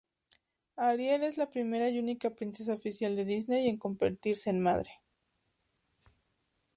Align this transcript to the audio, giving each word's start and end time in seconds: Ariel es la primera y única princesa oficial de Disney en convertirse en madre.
Ariel 0.77 1.21
es 1.23 1.37
la 1.37 1.51
primera 1.51 1.87
y 1.87 1.99
única 1.99 2.31
princesa 2.31 2.73
oficial 2.73 3.15
de 3.15 3.23
Disney 3.23 3.69
en 3.69 3.77
convertirse 3.77 4.49
en 4.49 4.59
madre. 4.59 4.93